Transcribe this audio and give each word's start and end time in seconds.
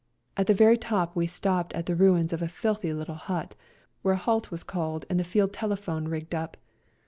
96 0.01 0.01
A 0.01 0.01
COLD 0.01 0.29
NIGHT 0.31 0.39
RIDE 0.39 0.41
At 0.41 0.47
the 0.47 0.63
very 0.63 0.77
top 1.09 1.15
we 1.15 1.27
stopped 1.27 1.73
at 1.73 1.85
the 1.85 1.95
ruins 1.95 2.33
of 2.33 2.41
a 2.41 2.47
filthy 2.47 2.91
little 2.91 3.13
hut, 3.13 3.53
where 4.01 4.15
a 4.15 4.17
halt 4.17 4.49
was 4.49 4.63
called 4.63 5.05
and 5.11 5.19
the 5.19 5.23
field 5.23 5.53
telephone 5.53 6.07
rigged 6.07 6.33
up. 6.33 6.57